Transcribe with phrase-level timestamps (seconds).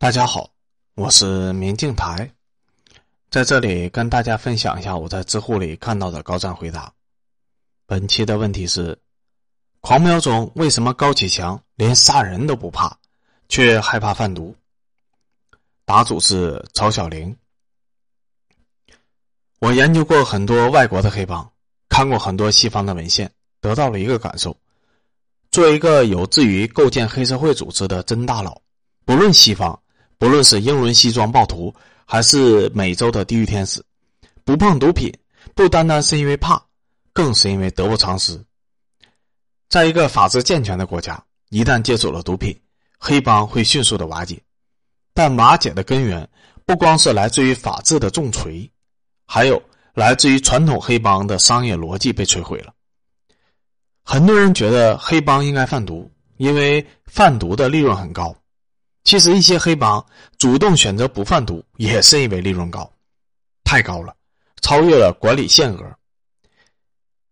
[0.00, 0.48] 大家好，
[0.94, 2.30] 我是明镜台，
[3.30, 6.92] 在这里跟大家分享一下我在知乎里看到的高赞回答。
[7.84, 8.96] 本期的问题是：
[9.80, 12.96] 狂飙中为什么高启强连杀人都不怕，
[13.48, 14.54] 却害怕贩毒？
[15.84, 17.36] 答主是曹小玲。
[19.58, 21.50] 我研究过很多外国的黑帮，
[21.88, 23.28] 看过很多西方的文献，
[23.60, 24.56] 得到了一个感受：
[25.50, 28.62] 作为一个有志于构建黑社会组织的真大佬，
[29.04, 29.76] 不论西方。
[30.18, 31.72] 不论是英伦西装暴徒，
[32.04, 33.80] 还是美洲的地狱天使，
[34.44, 35.12] 不碰毒品，
[35.54, 36.60] 不单单是因为怕，
[37.12, 38.38] 更是因为得不偿失。
[39.68, 42.58] 在一个法制健全的国家，一旦接触了毒品，
[42.98, 44.42] 黑帮会迅速的瓦解。
[45.14, 46.28] 但瓦解的根源，
[46.66, 48.68] 不光是来自于法治的重锤，
[49.24, 49.62] 还有
[49.94, 52.72] 来自于传统黑帮的商业逻辑被摧毁了。
[54.02, 58.34] 很多人觉得黑帮应该贩毒，因为贩毒的利润很高。
[59.04, 60.04] 其实，一些黑帮
[60.36, 62.90] 主动选择不贩毒，也是因为利润高，
[63.64, 64.14] 太高了，
[64.60, 65.96] 超越了管理限额。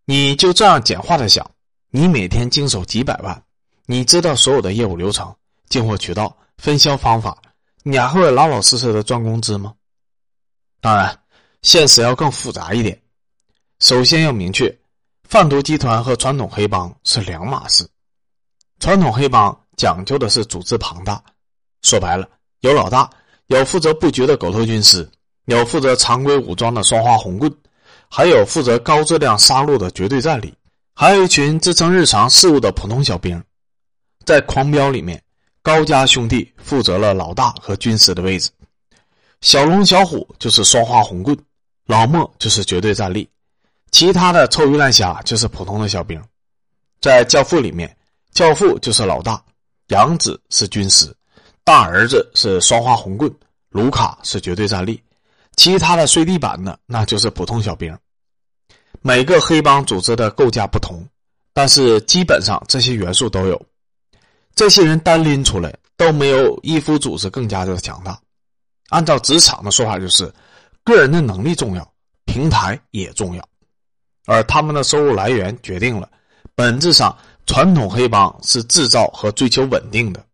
[0.05, 1.49] 你就这样简化的想，
[1.91, 3.43] 你每天经手几百万，
[3.85, 5.35] 你知道所有的业务流程、
[5.69, 7.37] 进货渠道、分销方法，
[7.83, 9.73] 你还会老老实实的赚工资吗？
[10.81, 11.19] 当然，
[11.61, 12.99] 现实要更复杂一点。
[13.79, 14.75] 首先要明确，
[15.25, 17.87] 贩毒集团和传统黑帮是两码事。
[18.79, 21.21] 传统黑帮讲究的是组织庞大。
[21.87, 22.27] 说白了，
[22.59, 23.09] 有老大，
[23.45, 25.09] 有负责布局的狗头军师，
[25.45, 27.49] 有负责常规武装的双花红棍，
[28.09, 30.53] 还有负责高质量杀戮的绝对战力，
[30.93, 33.41] 还有一群支撑日常事务的普通小兵。
[34.25, 35.23] 在狂飙里面，
[35.63, 38.49] 高家兄弟负责了老大和军师的位置，
[39.39, 41.37] 小龙、小虎就是双花红棍，
[41.85, 43.29] 老莫就是绝对战力，
[43.91, 46.21] 其他的臭鱼烂虾就是普通的小兵。
[46.99, 47.95] 在教父里面，
[48.33, 49.41] 教父就是老大，
[49.87, 51.15] 杨子是军师。
[51.67, 53.29] 大儿子是双花红棍，
[53.71, 55.03] 卢卡是绝对战力，
[55.57, 57.93] 其他的睡地板的那就是普通小兵。
[59.01, 61.05] 每个黑帮组织的构架不同，
[61.51, 63.61] 但是基本上这些元素都有。
[64.55, 68.17] 这些人单拎出来都没有一夫组织更加的强大。
[68.87, 70.33] 按照职场的说法，就是
[70.85, 71.85] 个人的能力重要，
[72.23, 73.45] 平台也重要，
[74.25, 76.09] 而他们的收入来源决定了，
[76.55, 77.13] 本质上
[77.45, 80.25] 传统黑帮是制造和追求稳定的。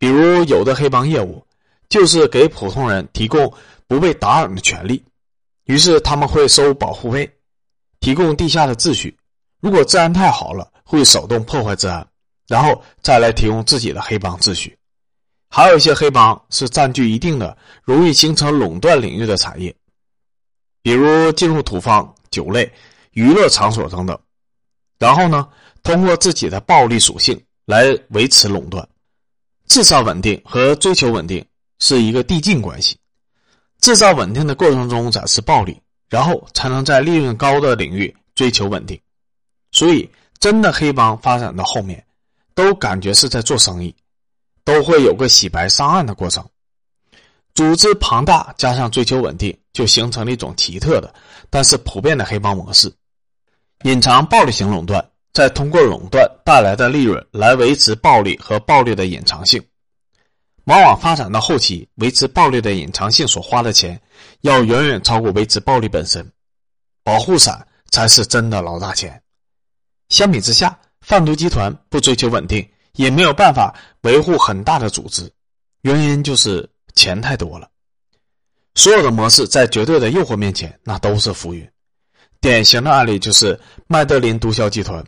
[0.00, 1.46] 比如，有的黑帮业务
[1.90, 3.52] 就是给普通人提供
[3.86, 5.04] 不被打扰的权利，
[5.64, 7.30] 于是他们会收保护费，
[8.00, 9.14] 提供地下的秩序。
[9.60, 12.08] 如果治安太好了，会手动破坏治安，
[12.48, 14.74] 然后再来提供自己的黑帮秩序。
[15.50, 19.74] 还有一些黑帮是占据一定的、容易形成垄断领域的产业，
[20.82, 22.72] 比如进入土方、酒类、
[23.12, 24.18] 娱乐场所等等，
[24.98, 25.46] 然后呢，
[25.82, 28.88] 通过自己的暴力属性来维持垄断。
[29.70, 31.46] 制造稳定和追求稳定
[31.78, 32.98] 是一个递进关系，
[33.80, 39.00] 制造稳定的过程中展示暴力，然后才能在利润高的领域追求稳定。
[39.70, 40.10] 所以，
[40.40, 42.04] 真的黑帮发展到后面，
[42.52, 43.94] 都感觉是在做生意，
[44.64, 46.44] 都会有个洗白上岸的过程。
[47.54, 51.14] 组织庞大加上追求稳定，就形成了一种奇特的，
[51.48, 52.92] 但是普遍的黑帮模式：
[53.84, 55.09] 隐藏暴力型垄断。
[55.32, 59.62] 再通过垄断带来的利润来维持暴力和暴力的隐藏性，
[60.64, 64.00] 往往发展到后期，维持暴力的隐藏性所花的钱
[64.40, 66.28] 要远远超过维持暴力本身，
[67.04, 69.22] 保护伞才是真的老大钱。
[70.08, 75.32] 相比之下，贩毒集团不追求稳定，也没有办法维护很大的组织，
[75.82, 77.68] 原因就是钱太多了。
[78.74, 81.68] 所有的模式在绝对的诱惑面前，那都是浮云。
[82.40, 85.04] 典型的案例就是麦德林毒枭集团。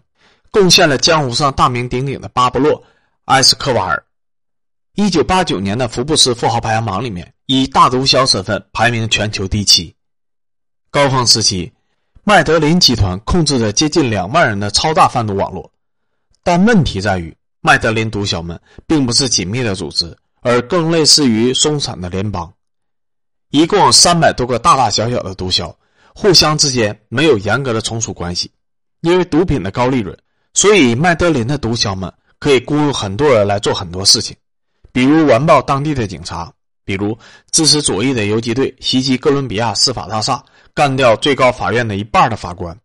[0.52, 2.74] 贡献了江湖上大名鼎鼎的巴布洛·
[3.24, 4.04] 埃斯科瓦尔。
[4.94, 9.96] 一九八九年的福布斯富豪排行榜里面，以大毒枭身份排名全球第七。
[10.90, 11.72] 高峰时期，
[12.22, 15.72] 麦德林集团控制着接近两万人的超大贩毒网络。
[16.44, 22.52] 但问题在于，麦德林毒枭们并不是紧密的组织，而更类似于松散的联邦。
[23.48, 25.74] 一共有三百多个大大小小的毒枭，
[26.14, 28.50] 互相之间没有严格的从属关系，
[29.00, 30.14] 因为毒品的高利润。
[30.54, 34.36] 所以，麦德林的毒枭们可以雇佣很多人来做很多事情，
[34.92, 36.52] 比如完爆当地的警察，
[36.84, 37.16] 比如
[37.50, 40.44] 支持左翼的游击队袭击哥伦比亚司法大厦，
[40.74, 42.76] 干掉最高法院的一半的法官。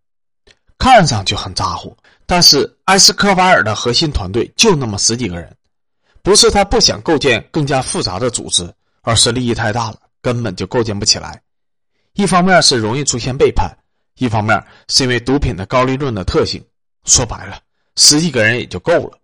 [0.78, 5.54] 看上去很咋呼，但是埃斯科瓦尔的核心团队就那么十几个人，
[6.22, 8.72] 不是他不想构建更加复杂的组织，
[9.02, 11.42] 而是利益太大了，根本就构建不起来。
[12.14, 13.76] 一方面是容易出现背叛，
[14.20, 16.64] 一方面是因为毒品的高利润的特性。
[17.08, 17.60] 说白了，
[17.96, 19.18] 十几个人也就够了，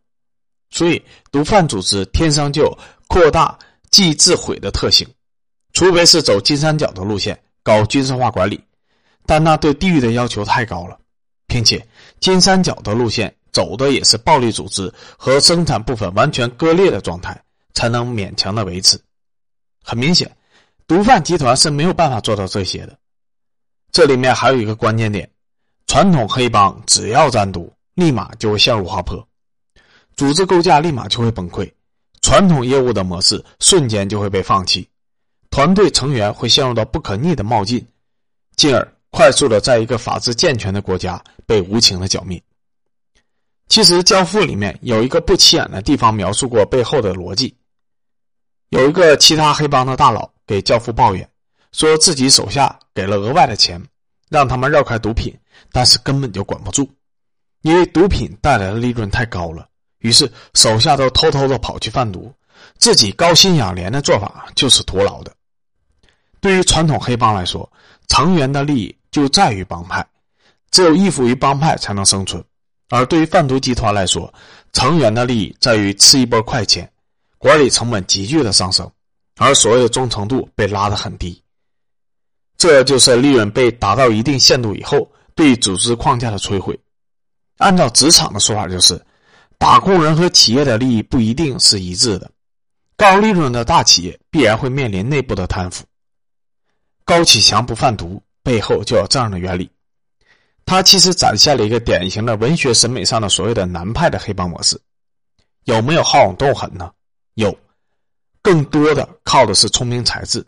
[0.71, 0.99] 所以
[1.31, 2.75] 毒贩组织天生就
[3.07, 3.59] 扩大
[3.91, 5.07] 既自毁的特性，
[5.73, 8.59] 除非是走金三角的路线，搞军事化管理，
[9.25, 10.97] 但那对地域的要求太高了，
[11.45, 11.85] 并且
[12.19, 17.39] 金三角的路线走的也是暴力组织和生产部分完全割裂的状态，
[17.73, 18.99] 才能勉强的维持。
[19.83, 20.35] 很明显，
[20.87, 22.97] 毒贩集团是没有办法做到这些的。
[23.91, 25.29] 这里面还有一个关键点：
[25.87, 29.27] 传统黑帮只要沾毒，立马就会陷入滑坡，
[30.15, 31.71] 组织构架立马就会崩溃，
[32.21, 34.87] 传统业务的模式瞬间就会被放弃，
[35.49, 37.85] 团队成员会陷入到不可逆的冒进，
[38.55, 42.41] 进而快速的在一个法治健全的国家被无情的剿灭。
[43.69, 47.55] 其实，《教父》里面有一个不起眼的地方描述过背后的逻辑。
[48.69, 51.27] 有一个其他黑帮的大佬给教父抱怨，
[51.71, 53.81] 说自己手下给了额外的钱，
[54.29, 55.33] 让他们绕开毒品，
[55.71, 56.87] 但是根本就管不住，
[57.63, 59.67] 因为毒品带来的利润太高了。
[59.97, 62.31] 于是手下都偷偷的跑去贩毒，
[62.77, 65.33] 自己高薪养廉的做法就是徒劳的。
[66.39, 67.67] 对于传统黑帮来说，
[68.07, 70.05] 成员的利益就在于帮派，
[70.71, 72.41] 只有依附于帮派才能生存；
[72.89, 74.33] 而对于贩毒集团来说，
[74.73, 76.89] 成员的利益在于吃一波快钱。
[77.37, 78.89] 管理成本急剧的上升，
[79.35, 81.43] 而所谓的忠诚度被拉得很低，
[82.57, 86.79] 这就是利润被达到一定限度以后对组织框架的摧毁。
[87.57, 88.99] 按照职场的说法，就是
[89.57, 92.29] 打工人和企业的利益不一定是一致的。
[92.95, 95.83] 高利润的大企业必然会面临内部的贪腐。
[97.05, 99.69] 高启强不贩毒背后就有这样的原理，
[100.65, 104.79] 他其实展现了一个典型的文学审美上的所谓的南派的黑帮模式。
[105.65, 106.91] 有没有好勇斗狠呢？
[107.35, 107.57] 有，
[108.41, 110.45] 更多的靠的是聪明才智，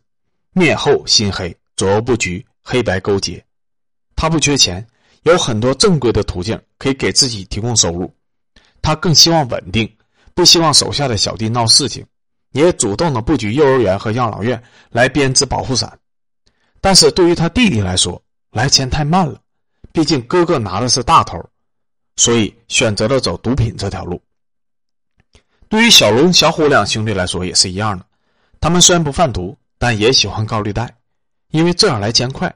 [0.51, 3.43] 面厚心黑，左右布局，黑白勾结。
[4.15, 4.85] 他不缺钱，
[5.25, 8.13] 有很多正规的途径可以给自己提供收入。
[8.79, 9.91] 他更希望稳定，
[10.35, 12.05] 不希望手下的小弟闹事情，
[12.51, 14.61] 也主动的布局幼儿园和养老院
[14.91, 15.97] 来编织保护伞。
[16.79, 19.41] 但是对于他弟弟来说，来钱太慢了，
[19.91, 21.43] 毕竟哥哥拿的是大头，
[22.17, 24.21] 所以选择了走毒品这条路。
[25.67, 28.05] 对于小龙、小虎两兄弟来说也是一样的，
[28.59, 30.95] 他们虽然不贩毒，但也喜欢高利贷，
[31.49, 32.55] 因为这样来钱快。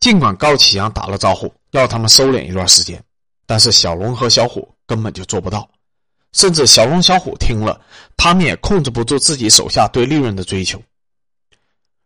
[0.00, 3.02] 尽管高启阳打了招呼要他们收敛一段时间，
[3.46, 5.68] 但是小龙和小虎根本就做不到，
[6.32, 7.80] 甚至小龙、小虎听了，
[8.16, 10.82] 他们也控制不住自己手下对利润的追求。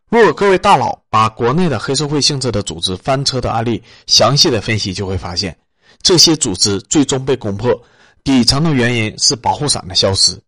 [0.08, 5.56] 如果各位大佬把国内的黑社会性质的组织翻车的案例详细的分析，就会发现，
[6.02, 7.72] 这些组织最终被攻破。
[8.24, 10.40] 底层的原因是保护伞的消失，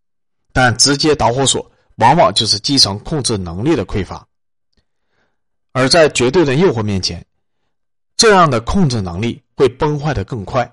[0.53, 4.25] 但直接导火索往往就是基层控制能力的匮乏。
[5.73, 7.25] 而在绝对的诱惑面前，
[8.25, 10.73] 这样的控制能力会崩坏的更快、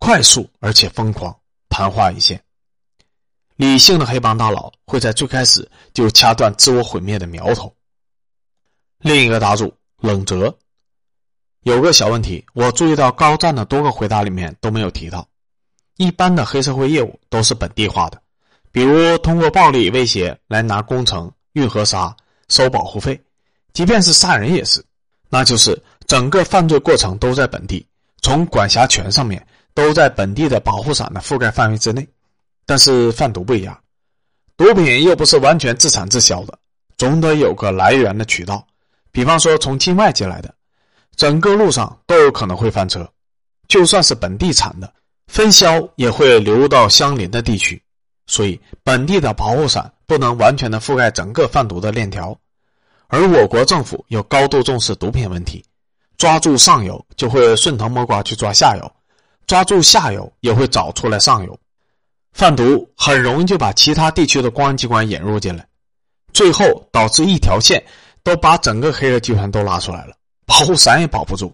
[0.00, 2.42] 快速而且疯狂，昙花一现。
[3.54, 7.72] 理性的黑帮大佬会在最开始就掐断自我毁灭的苗头。
[8.98, 10.58] 另一个答主冷泽
[11.60, 15.28] 有个小问题，我注意到高赞的多个回答里面都没有提到。
[15.96, 18.20] 一般的黑社会业务都是本地化的，
[18.72, 22.16] 比如通过暴力威胁来拿工程、运河沙、
[22.48, 23.22] 收保护费，
[23.72, 24.84] 即便是杀人也是，
[25.28, 25.80] 那就是
[26.12, 27.86] 整个犯罪过程都在本地，
[28.20, 29.42] 从管辖权上面
[29.72, 32.06] 都在本地的保护伞的覆盖范围之内。
[32.66, 33.80] 但是贩毒不一样，
[34.54, 36.58] 毒品又不是完全自产自销的，
[36.98, 38.62] 总得有个来源的渠道，
[39.10, 40.54] 比方说从境外进来的，
[41.16, 43.10] 整个路上都有可能会翻车，
[43.66, 44.92] 就算是本地产的。
[45.28, 47.82] 分销也会流入到相邻的地区，
[48.26, 52.38] 所以本地的保护伞不能完全的覆盖整个贩毒的链条。
[53.06, 55.64] 而我国政府又高度重视毒品问题，
[56.22, 58.92] 抓住上游就会顺藤摸瓜去抓下游，
[59.44, 61.58] 抓住下游也会找出来上游。
[62.32, 65.66] 贩毒很容易就把其他地区的公安机关引入进来，
[66.32, 67.84] 最后导致一条线
[68.22, 70.14] 都把整个黑恶集团都拉出来了，
[70.46, 71.52] 保护伞也保不住，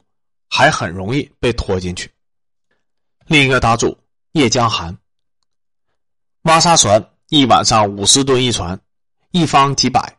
[0.51, 2.13] 还很容易被拖进去。
[3.25, 3.97] 另一个打主
[4.33, 4.99] 叶江寒，
[6.43, 8.79] 挖沙船一晚上五十吨一船，
[9.31, 10.19] 一方几百，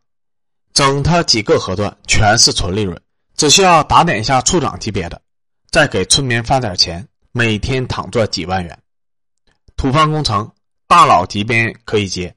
[0.73, 2.99] 整他几个河段全是纯利润，
[3.39, 5.21] 只需要打点一下处长级别的，
[5.71, 8.77] 再给村民发点钱，每天躺赚几万元。
[9.77, 10.51] 土方工程
[10.87, 12.35] 大佬级别可以接，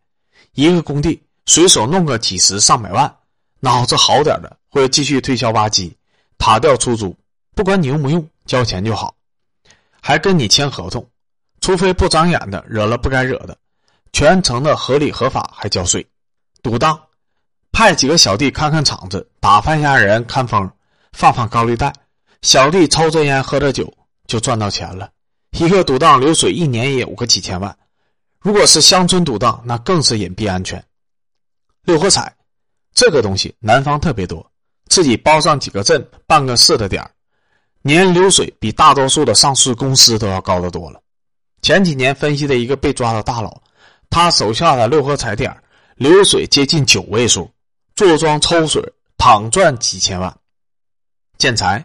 [0.53, 3.13] 一个工地随手弄个几十上百万，
[3.59, 5.93] 脑子好点的会继续推销挖机，
[6.39, 7.17] 塔吊出租，
[7.57, 9.13] 不管你用不用，交钱就好。
[10.01, 11.05] 还跟你签合同，
[11.61, 13.59] 除非不长眼的惹了不该惹的，
[14.13, 16.07] 全程的合理合法还交税。
[16.63, 16.97] 赌档，
[17.73, 20.71] 派几个小弟看看场子，打发一下人看风，
[21.13, 21.93] 放放高利贷，
[22.43, 23.93] 小弟抽着烟喝着酒
[24.27, 25.11] 就赚到钱了。
[25.59, 27.77] 一个赌档流水一年也有个几千万，
[28.41, 30.83] 如果是乡村赌档，那更是隐蔽安全。
[31.85, 32.35] 六合彩，
[32.95, 34.45] 这个东西南方特别多，
[34.89, 37.09] 自己包上几个镇、办个市的点
[37.83, 41.01] 年流水比大多数的上市公司都要高得多了。
[41.61, 43.61] 前几年分析的一个被抓的大佬，
[44.09, 45.57] 他手下的六合彩点
[45.97, 47.51] 流水接近九位数，
[47.95, 48.83] 坐庄抽水
[49.17, 50.35] 躺赚几千万。
[51.43, 51.85] 建材，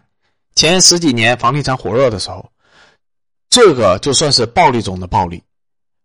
[0.54, 2.48] 前十几年房地产火热的时候，
[3.50, 5.42] 这个就算是暴利中的暴利，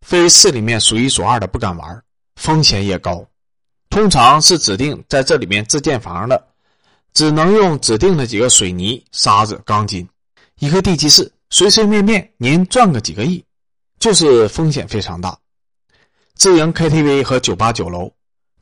[0.01, 2.03] 非市里面数一数二的不敢玩，
[2.35, 3.23] 风险也高。
[3.91, 6.47] 通常是指定在这里面自建房的，
[7.13, 10.09] 只能用指定的几个水泥、沙子、钢筋，
[10.57, 13.45] 一个地基室，随随便便您赚个几个亿，
[13.99, 15.37] 就是风险非常大。
[16.33, 18.11] 自营 KTV 和酒吧酒楼，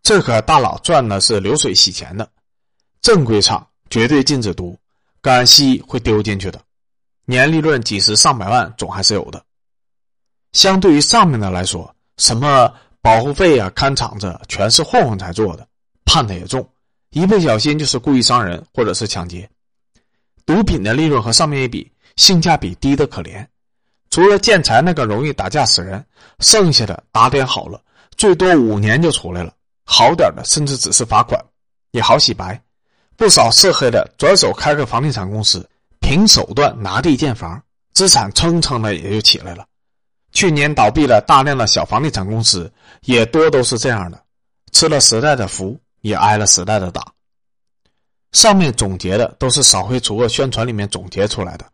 [0.03, 2.29] 这可大佬赚的是流水洗钱的，
[3.01, 4.77] 正规厂绝对禁止毒，
[5.21, 6.59] 敢吸会丢进去的，
[7.25, 9.43] 年利润几十上百万总还是有的。
[10.53, 12.73] 相对于上面的来说，什么？
[13.03, 15.67] 保护费啊，看场子全是混混才做的，
[16.05, 16.69] 判的也重，
[17.09, 19.49] 一不小心就是故意伤人或者是抢劫。
[20.45, 23.43] 毒品的利润和上面一比，性价比低的可怜。
[24.11, 26.05] 除了建材那个容易打架死人，
[26.41, 27.81] 剩下的打点好了，
[28.17, 29.51] 最多五年就出来了。
[29.83, 31.43] 好点的甚至只是罚款，
[31.93, 32.61] 也好洗白。
[33.21, 35.63] 不少涉黑的转手开个房地产公司，
[35.99, 37.61] 凭手段拿地建房，
[37.93, 39.63] 资产蹭蹭的也就起来了。
[40.31, 44.19] 去年倒闭了大量的小房地产公司，也多都是这样的，
[44.71, 47.05] 吃了时代的福，也挨了时代的打。
[48.31, 51.65] 上面总结的都是扫黑除恶宣传里面总结出来的，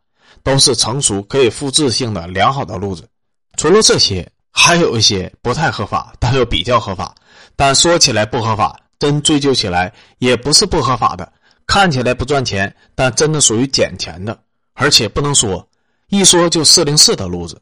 [0.44, 3.08] 都是成熟可以复制性的良好的路子。
[3.56, 7.16] 除了这些，还有一些不太合法，但又比较合法。
[7.56, 11.32] 但说起来不合法，真追究起来也不是不合法的。
[11.68, 14.40] 看起来不赚钱，但真的属于捡钱的，
[14.74, 15.70] 而且不能说，
[16.08, 17.62] 一说就四零四的路子。